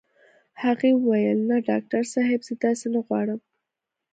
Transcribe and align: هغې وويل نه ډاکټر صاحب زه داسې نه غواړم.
هغې 0.63 0.91
وويل 0.95 1.39
نه 1.49 1.57
ډاکټر 1.67 2.03
صاحب 2.13 2.39
زه 2.47 2.53
داسې 2.63 2.85
نه 2.93 2.99
غواړم. 3.05 3.39